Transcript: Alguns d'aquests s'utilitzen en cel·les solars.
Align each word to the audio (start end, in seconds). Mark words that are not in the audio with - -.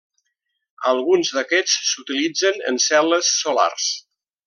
Alguns 0.91 1.33
d'aquests 1.35 1.75
s'utilitzen 1.91 2.61
en 2.73 2.83
cel·les 2.89 3.33
solars. 3.45 3.93